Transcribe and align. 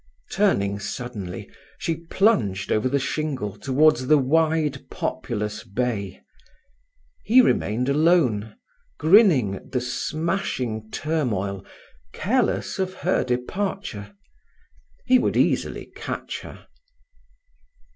Turning 0.31 0.79
suddenly, 0.79 1.47
she 1.77 1.95
plunged 1.97 2.71
over 2.71 2.89
the 2.89 2.97
shingle 2.97 3.55
towards 3.55 4.07
the 4.07 4.17
wide, 4.17 4.89
populous 4.89 5.63
bay. 5.63 6.19
He 7.23 7.39
remained 7.39 7.87
alone, 7.87 8.55
grinning 8.97 9.53
at 9.53 9.73
the 9.73 9.79
smashing 9.79 10.89
turmoil, 10.89 11.63
careless 12.13 12.79
of 12.79 12.95
her 12.95 13.23
departure. 13.23 14.15
He 15.05 15.19
would 15.19 15.37
easily 15.37 15.91
catch 15.95 16.39
her. 16.41 16.65